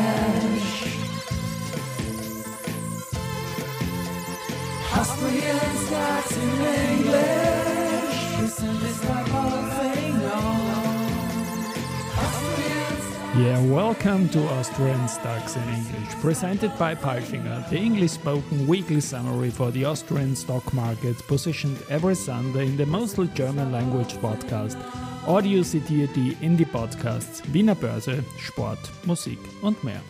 [6.90, 8.16] English.
[8.40, 9.06] Listen, this.
[13.36, 19.50] Yeah, welcome to Austrian Stocks in English, presented by Palfinger, the English spoken weekly summary
[19.50, 25.05] for the Austrian stock market, positioned every Sunday in the mostly German language podcast.
[25.26, 30.00] Audio zitiert die Indie-Podcasts Wiener Börse, Sport, Musik und mehr.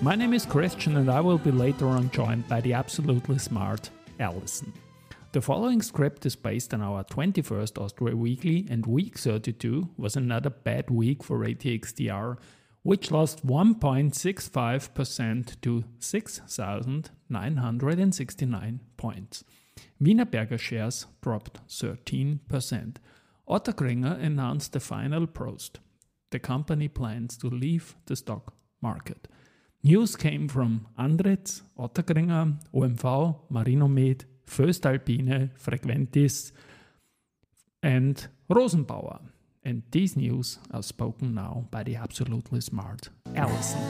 [0.00, 3.90] My name is Christian and I will be later on joined by the absolutely smart
[4.20, 4.72] Alison.
[5.32, 10.50] The following script is based on our 21st Austria Weekly, and week 32 was another
[10.50, 12.40] bad week for ATX TR,
[12.84, 19.42] which lost 1.65% to 6,969 points.
[20.00, 22.98] Wienerberger shares dropped 13%.
[23.48, 25.78] Ottakringer announced the final prost.
[26.30, 29.28] The company plans to leave the stock market.
[29.84, 36.52] News came from Andritz, Ottakringer, OMV, Marinomed, voestalpine, Frequentis,
[37.82, 39.20] and Rosenbauer.
[39.64, 43.80] And these news are spoken now by the absolutely smart Alison.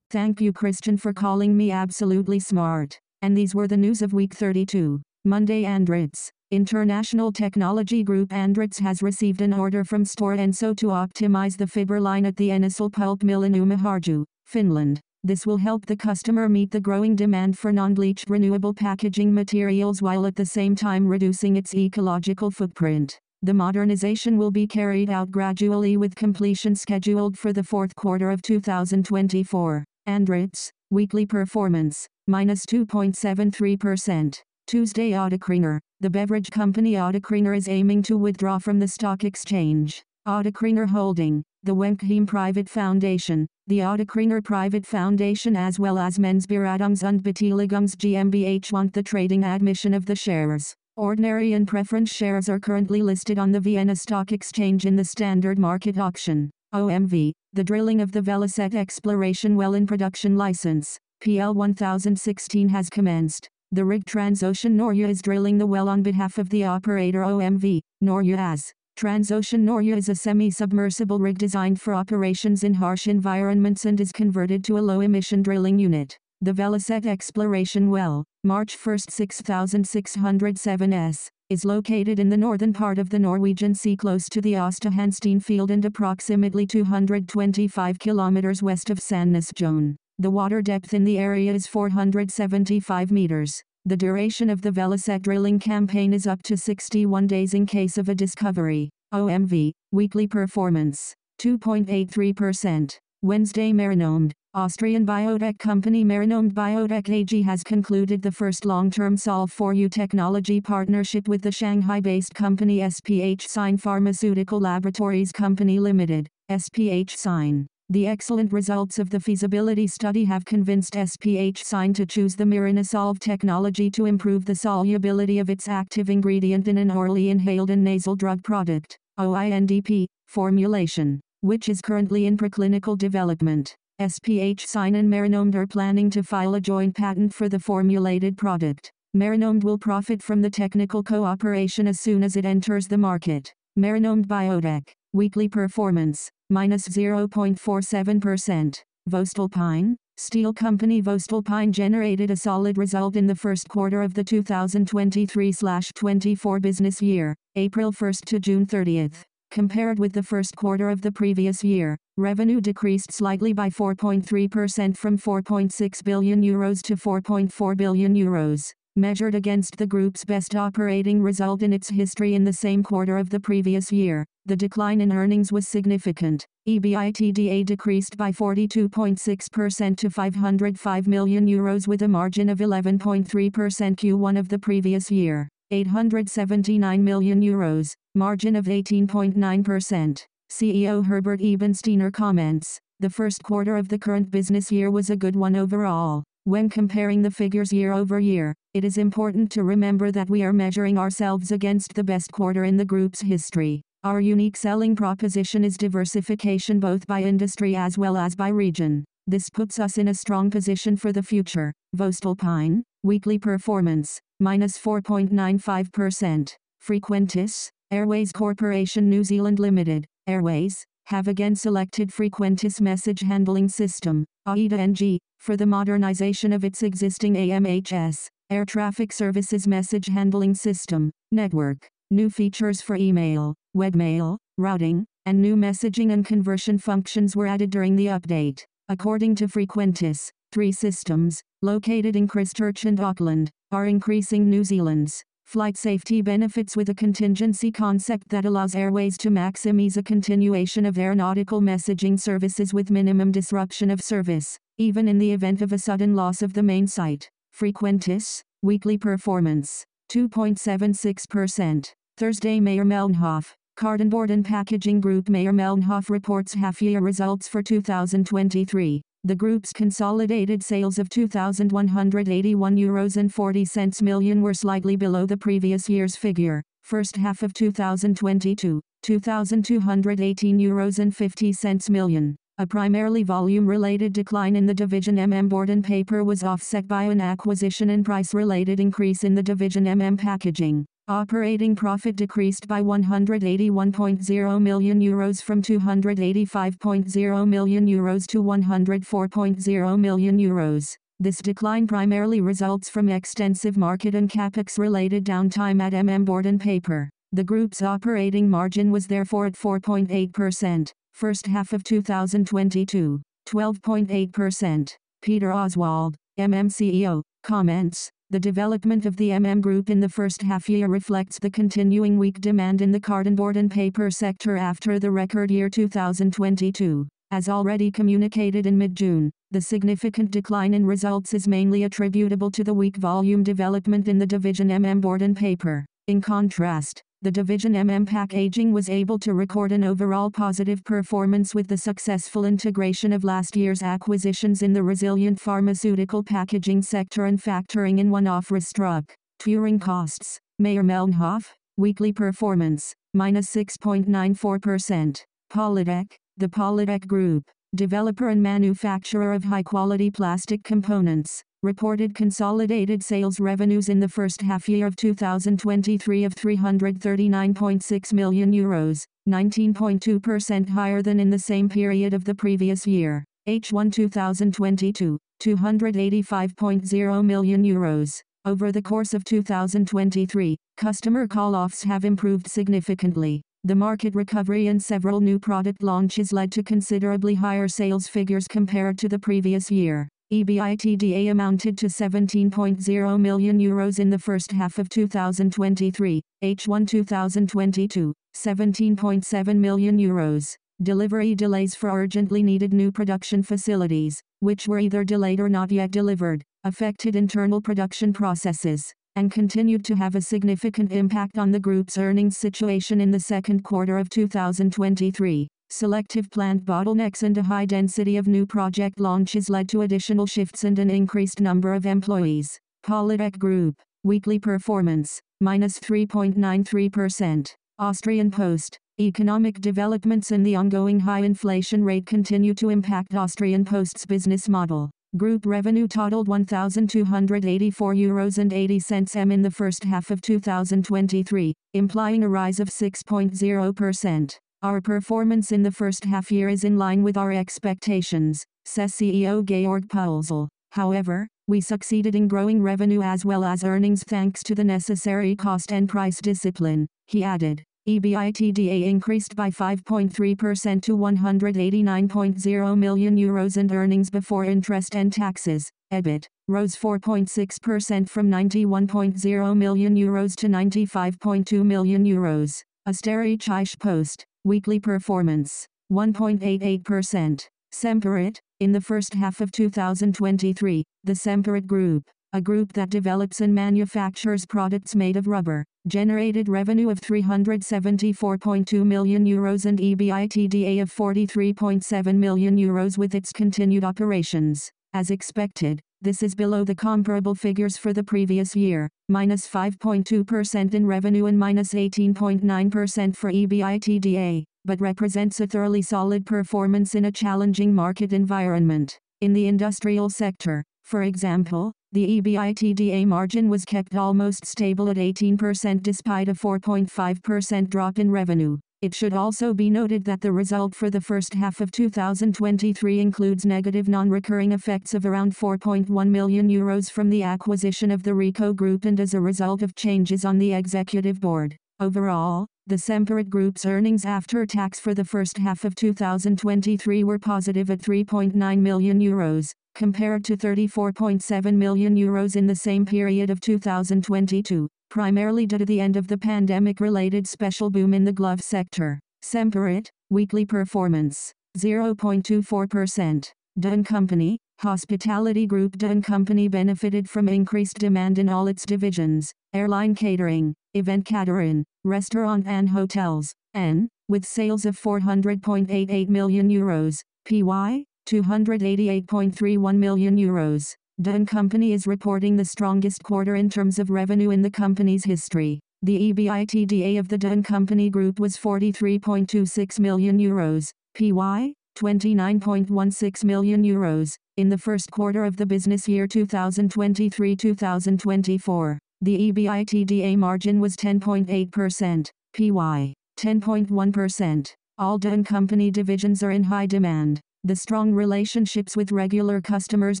[0.10, 3.00] Thank you, Christian, for calling me absolutely smart.
[3.20, 5.00] And these were the news of week 32.
[5.24, 6.30] Monday Andritz.
[6.50, 12.00] International Technology Group Andritz has received an order from Stora Enso to optimize the fiber
[12.00, 15.00] line at the Enocell pulp mill in Uimaharju, Finland.
[15.24, 20.24] This will help the customer meet the growing demand for non-bleached renewable packaging materials while
[20.24, 23.18] at the same time reducing its ecological footprint.
[23.42, 28.42] The modernization will be carried out gradually with completion scheduled for the fourth quarter of
[28.42, 29.84] 2024.
[30.08, 34.42] Andritz, weekly performance, minus 2.73%.
[34.66, 40.02] Tuesday Ottakringer, the beverage company Ottakringer is aiming to withdraw from the stock exchange.
[40.26, 47.22] Ottakringer Holding, the Wenkheim Private Foundation, the Ottakringer Private Foundation as well as Mensberatungs und
[47.22, 50.74] Beteiligungen GmbH want the trading admission of the shares.
[50.96, 55.58] Ordinary and preference shares are currently listed on the Vienna Stock Exchange in the standard
[55.58, 56.50] market auction.
[56.74, 63.48] OMV, the drilling of the Velicet exploration well in production license, PL 1016 has commenced.
[63.72, 68.36] The rig Transocean Norge is drilling the well on behalf of the operator OMV, Norge
[68.38, 68.72] as.
[68.96, 74.62] Transocean Norge is a semi-submersible rig designed for operations in harsh environments and is converted
[74.64, 76.18] to a low-emission drilling unit.
[76.40, 83.08] The Velicet exploration well, March 1, 6607 S, is located in the northern part of
[83.08, 88.98] the Norwegian Sea close to the Aasta Hansteen field and approximately 225 kilometers west of
[88.98, 89.96] Sandnessjøen.
[90.18, 93.62] The water depth in the area is 475 meters.
[93.86, 98.10] The duration of the Velicet drilling campaign is up to 61 days in case of
[98.10, 98.90] a discovery.
[99.14, 102.98] OMV, weekly performance, 2.83%.
[103.22, 110.60] Wednesday Marinomed, Austrian biotech company Marinomed Biotech AG has concluded the first long-term Solv4U technology
[110.60, 117.68] partnership with the Shanghai-based company SPH Sine Pharmaceutical Laboratories Company Limited, SPH Sine.
[117.90, 123.20] The excellent results of the feasibility study have convinced SPH Sine to choose the Marinosolv
[123.20, 128.16] technology to improve the solubility of its active ingredient in an orally inhaled and nasal
[128.16, 133.76] drug product, OINDP, formulation, which is currently in preclinical development.
[134.00, 138.92] SPH Sine and Marinomed are planning to file a joint patent for the formulated product.
[139.12, 143.52] Marinomed will profit from the technical cooperation as soon as it enters the market.
[143.74, 148.82] Marinomed Biotech, weekly performance, minus 0.47%.
[149.10, 156.62] Voestalpine, Steel Company Voestalpine generated a solid result in the first quarter of the 2023-24
[156.62, 159.10] business year, April 1 to June 30.
[159.50, 165.16] Compared with the first quarter of the previous year, revenue decreased slightly by 4.3% from
[165.16, 171.72] 4.6 billion euros to 4.4 billion euros measured against the group's best operating result in
[171.72, 174.26] its history in the same quarter of the previous year.
[174.46, 176.44] The decline in earnings was significant.
[176.68, 184.48] EBITDA decreased by 42.6% to 505 million euros with a margin of 11.3% Q1 of
[184.48, 185.48] the previous year.
[185.70, 190.26] 879 million euros, margin of 18.9%.
[190.50, 195.36] CEO Herbert Eibensteiner comments, the first quarter of the current business year was a good
[195.36, 196.24] one overall.
[196.44, 200.54] When comparing the figures year over year, it is important to remember that we are
[200.54, 203.82] measuring ourselves against the best quarter in the group's history.
[204.04, 209.04] Our unique selling proposition is diversification both by industry as well as by region.
[209.26, 211.74] This puts us in a strong position for the future.
[211.94, 216.54] Voestalpine, weekly performance, minus 4.95%.
[216.82, 225.18] Frequentis, Airways Corporation New Zealand Limited, Airways, have again selected Frequentis Message Handling System, AIDA-NG,
[225.38, 231.88] for the modernization of its existing AMHS, Air Traffic Services Message Handling System, network.
[232.10, 237.96] New features for email, webmail, routing, and new messaging and conversion functions were added during
[237.96, 238.64] the update.
[238.90, 245.78] According to Frequentis, three systems, located in Christchurch and Auckland, are increasing New Zealand's flight
[245.78, 251.62] safety benefits with a contingency concept that allows airways to maximize a continuation of aeronautical
[251.62, 256.42] messaging services with minimum disruption of service, even in the event of a sudden loss
[256.42, 257.30] of the main site.
[257.58, 261.94] Frequentis, weekly performance, 2.76%.
[262.18, 269.00] Thursday Mayr-Melnhof, Cartonboard and Packaging Group Mayr-Melnhof reports half-year results for 2023.
[269.28, 275.36] The group's consolidated sales of 2,181 euros and 40 cents million were slightly below the
[275.36, 276.62] previous year's figure.
[276.80, 282.36] First half of 2022, 2,218 euros and 50 cents million.
[282.56, 287.20] A primarily volume-related decline in the division MM board and paper was offset by an
[287.20, 290.86] acquisition and price-related increase in the division MM packaging.
[291.10, 300.98] Operating profit decreased by 181.0 million euros from 285.0 million euros to 104.0 million euros.
[301.18, 306.60] This decline primarily results from extensive market and capex related downtime at MM Board and
[306.60, 307.08] Paper.
[307.32, 314.94] The group's operating margin was therefore at 4.8%, first half of 2022, 12.8%.
[315.22, 318.10] Peter Oswald, MM CEO, comments.
[318.30, 322.42] The development of the MM Group in the first half year reflects the continuing weak
[322.42, 327.08] demand in the cartonboard and paper sector after the record year 2022.
[327.30, 332.74] As already communicated in mid-June, the significant decline in results is mainly attributable to the
[332.74, 335.86] weak volume development in the division MM Board and Paper.
[336.06, 341.66] In contrast, the division MM Packaging was able to record an overall positive performance with
[341.66, 347.98] the successful integration of last year's acquisitions in the resilient pharmaceutical packaging sector and factoring
[347.98, 350.38] in one-off restructuring costs.
[350.60, 351.44] Mayr-Melnhof,
[351.76, 355.24] weekly performance, minus 6.94%.
[355.52, 357.42] Polytec, the Polytec Group,
[357.74, 364.68] developer and manufacturer of high-quality plastic components, reported consolidated sales revenues in the first half
[364.68, 372.24] year of 2023 of 339.6 million euros, 19.2% higher than in the same period of
[372.24, 373.24] the previous year.
[373.48, 378.20] H1 2022, 285.0 million euros.
[378.44, 383.42] Over the course of 2023, customer call-offs have improved significantly.
[383.64, 388.96] The market recovery and several new product launches led to considerably higher sales figures compared
[388.98, 390.08] to the previous year.
[390.30, 399.56] EBITDA amounted to 17.0 million euros in the first half of 2023, H1 2022, 17.7
[399.56, 400.54] million euros.
[400.82, 405.90] Delivery delays for urgently needed new production facilities, which were either delayed or not yet
[405.90, 411.96] delivered, affected internal production processes, and continued to have a significant impact on the group's
[411.96, 415.48] earnings situation in the second quarter of 2023.
[415.70, 420.64] Selective plant bottlenecks and a high density of new project launches led to additional shifts
[420.64, 422.58] and an increased number of employees.
[422.86, 427.54] Polytec Group, weekly performance, minus 3.93%.
[427.78, 434.06] Austrian Post, economic developments and the ongoing high inflation rate continue to impact Austrian Post's
[434.06, 434.88] business model.
[435.18, 441.52] Group revenue totaled 1,284 euros and 80 cents M in the first half of 2023,
[441.74, 444.38] implying a rise of 6.0%.
[444.60, 449.44] Our performance in the first half year is in line with our expectations, says CEO
[449.44, 450.48] Georg Pölzl.
[450.72, 455.72] However, we succeeded in growing revenue as well as earnings thanks to the necessary cost
[455.72, 457.62] and price discipline, he added.
[457.88, 466.26] EBITDA increased by 5.3% to 189.0 million euros and earnings before interest and taxes, EBIT,
[466.48, 472.64] rose 4.6% from 91.0 million euros to 95.2 million euros.
[472.88, 477.48] Österreichische Post, Weekly performance 1.88%.
[477.72, 483.54] Semperit, in the first half of 2023, the Semperit Group, a group that develops and
[483.54, 492.14] manufactures products made of rubber, generated revenue of 374.2 million euros and EBITDA of 43.7
[492.14, 494.70] million euros with its continued operations.
[494.92, 500.86] As expected, this is below the comparable figures for the previous year, minus 5.2% in
[500.86, 507.74] revenue and minus 18.9% for EBITDA, but represents a thoroughly solid performance in a challenging
[507.74, 508.98] market environment.
[509.20, 515.82] In the industrial sector, for example, The EBITDA margin was kept almost stable at 18%
[515.82, 518.58] despite a 4.5% drop in revenue.
[518.80, 523.44] It should also be noted that the result for the first half of 2023 includes
[523.44, 528.84] negative non-recurring effects of around 4.1 million euros from the acquisition of the Rico Group
[528.84, 531.56] and as a result of changes on the executive board.
[531.80, 537.70] Overall, the Semperit Group's earnings after tax for the first half of 2023 were positive
[537.70, 544.68] at 3.9 million euros, compared to 34.7 million euros in the same period of 2022
[544.90, 548.98] primarily due to the end of the pandemic-related special boom in the glove sector.
[549.22, 553.32] Semperit, weekly performance, 0.24%.
[553.58, 559.94] Dun Company, Hospitality Group Dun Company benefited from increased demand in all its divisions, airline
[559.94, 569.76] catering, event catering, restaurant and hotels, N, with sales of 400.88 million euros, PY, 288.31
[569.76, 570.76] million euros.
[571.00, 575.58] Dun Company is reporting the strongest quarter in terms of revenue in the company's history.
[575.82, 584.16] The EBITDA of the Dun Company Group was 43.26 million euros, PY 29.16 million euros,
[584.36, 588.78] in the first quarter of the business year 2023-2024.
[589.00, 594.54] The EBITDA margin was 10.8%, PY 10.1%.
[594.76, 597.20] All Dun Company divisions are in high demand.
[597.44, 600.00] The strong relationships with regular customers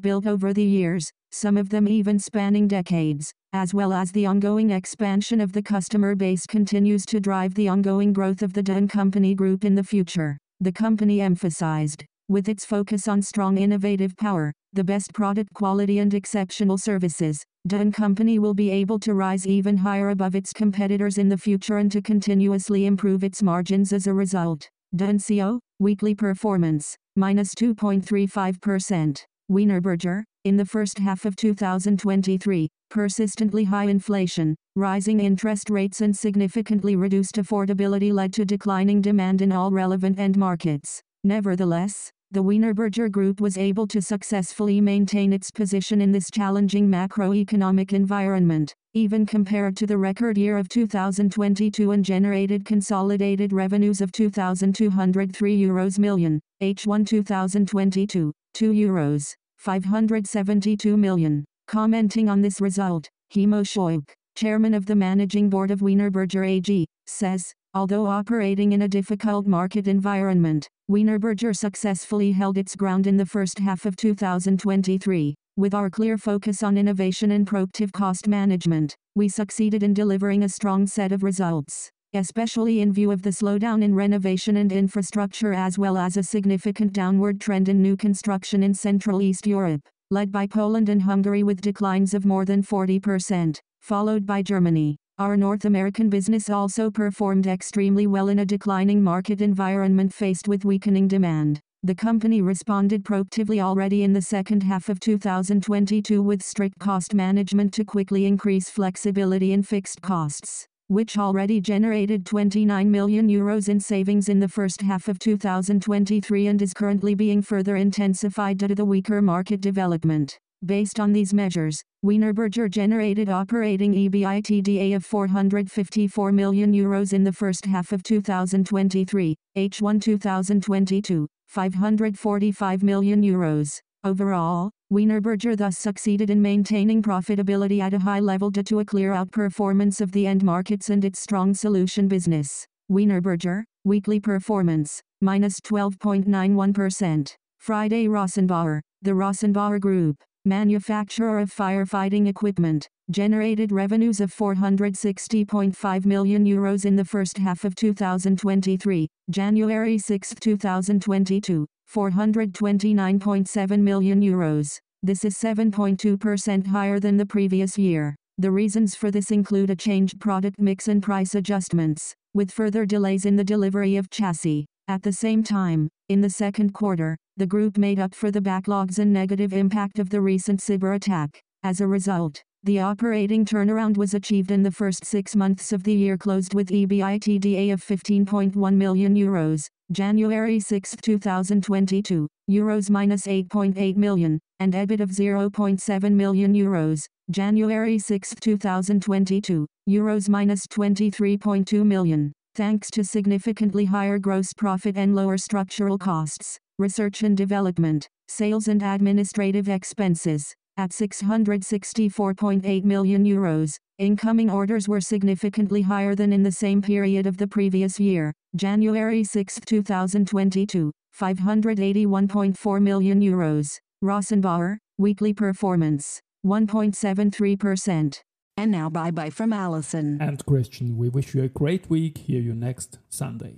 [0.00, 4.70] built over the years, some of them even spanning decades, as well as the ongoing
[4.70, 9.32] expansion of the customer base continues to drive the ongoing growth of the Dun Company
[9.32, 10.36] Group in the future.
[10.60, 16.12] The company emphasized, with its focus on strong innovative power, the best product quality and
[16.12, 21.28] exceptional services, Dun Company will be able to rise even higher above its competitors in
[21.28, 24.68] the future and to continuously improve its margins as a result.
[24.94, 29.24] DO & CO, weekly performance, minus 2.35%.
[29.50, 36.96] Wienerberger, in the first half of 2023, persistently high inflation, rising interest rates and significantly
[36.96, 41.02] reduced affordability led to declining demand in all relevant end markets.
[41.24, 47.94] Nevertheless, the Wienerberger Group was able to successfully maintain its position in this challenging macroeconomic
[47.94, 55.58] environment, even compared to the record year of 2022 and generated consolidated revenues of 2,203
[55.58, 61.46] euros million, H1 2022, 2 euros, 572 million.
[61.66, 64.06] Commenting on this result, Heimo Scheuch,
[64.36, 69.88] chairman of the managing board of Wienerberger AG, says, although operating in a difficult market
[69.88, 75.34] environment, Wienerberger successfully held its ground in the first half of 2023.
[75.54, 80.48] With our clear focus on innovation and proactive cost management, we succeeded in delivering a
[80.48, 85.78] strong set of results, especially in view of the slowdown in renovation and infrastructure as
[85.78, 90.46] well as a significant downward trend in new construction in Central East Europe, led by
[90.46, 94.96] Poland and Hungary with declines of more than 40%, followed by Germany.
[95.20, 100.64] Our North American business also performed extremely well in a declining market environment faced with
[100.64, 101.60] weakening demand.
[101.82, 107.74] The company responded proactively already in the second half of 2022 with strict cost management
[107.74, 114.28] to quickly increase flexibility in fixed costs, which already generated 29 million euros in savings
[114.28, 118.84] in the first half of 2023 and is currently being further intensified due to the
[118.84, 120.38] weaker market development.
[120.66, 127.64] Based on these measures, Wienerberger generated operating EBITDA of 454 million euros in the first
[127.64, 133.80] half of 2023, H1 2022, 545 million euros.
[134.02, 139.12] Overall, Wienerberger thus succeeded in maintaining profitability at a high level due to a clear
[139.12, 142.66] outperformance of the end markets and its strong solution business.
[142.90, 147.36] Wienerberger, weekly performance, minus 12.91%.
[147.58, 150.16] Friday Rosenbauer, the Rosenbauer Group
[150.48, 157.74] manufacturer of firefighting equipment, generated revenues of 460.5 million euros in the first half of
[157.74, 164.78] 2023, January 6, 2022, 429.7 million euros.
[165.02, 168.16] This is 7.2% higher than the previous year.
[168.38, 173.26] The reasons for this include a changed product mix and price adjustments, with further delays
[173.26, 174.66] in the delivery of chassis.
[174.88, 178.98] At the same time, in the second quarter, the group made up for the backlogs
[178.98, 181.40] and negative impact of the recent cyber attack.
[181.62, 185.94] As a result, the operating turnaround was achieved in the first six months of the
[185.94, 194.40] year closed with EBITDA of 15.1 million euros, January 6, 2022, euros minus 8.8 million,
[194.58, 203.04] and EBIT of 0.7 million euros, January 6, 2022, euros minus 23.2 million thanks to
[203.04, 210.54] significantly higher gross profit and lower structural costs, research and development, sales and administrative expenses,
[210.76, 213.76] at 664.8 million euros.
[213.98, 218.32] Incoming orders were significantly higher than in the same period of the previous year.
[218.54, 223.78] January 6, 2022, 581.4 million euros.
[224.02, 228.20] Rosenbauer, weekly performance, 1.73%.
[228.56, 230.18] And now bye bye from Alison.
[230.20, 232.18] And Christian, we wish you a great week.
[232.18, 233.56] Hear you next Sunday.